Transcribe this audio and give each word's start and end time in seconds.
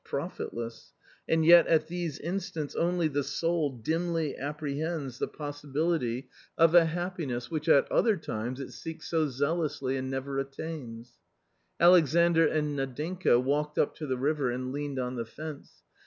profitless, 0.03 0.93
and 1.29 1.45
yet 1.45 1.67
at 1.67 1.85
these 1.87 2.17
instants 2.21 2.73
only 2.73 3.07
the 3.09 3.23
soul 3.23 3.69
dimly 3.83 4.35
apprehends 4.35 5.19
the 5.19 5.27
possibility 5.27 6.27
94 6.57 6.57
A 6.57 6.57
COMMON 6.57 6.67
STORY 6.67 6.67
of 6.67 6.73
a 6.73 6.91
happiness 6.95 7.51
which 7.51 7.69
at 7.69 7.91
other 7.91 8.17
times 8.17 8.59
it 8.59 8.71
seeks 8.71 9.07
so 9.07 9.27
zealously 9.29 9.97
and 9.97 10.09
never 10.09 10.39
attains. 10.39 11.19
Alexandr 11.79 12.47
and 12.47 12.75
Nadinka 12.75 13.39
walked 13.39 13.77
up 13.77 13.93
to 13.97 14.07
the 14.07 14.17
river 14.17 14.49
and 14.49 14.71
leaned 14.71 14.97
on 14.97 15.17
the 15.17 15.25
fence. 15.25 15.83